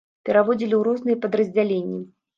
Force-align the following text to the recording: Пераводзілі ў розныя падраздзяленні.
Пераводзілі 0.29 0.75
ў 0.77 0.81
розныя 0.87 1.19
падраздзяленні. 1.27 2.01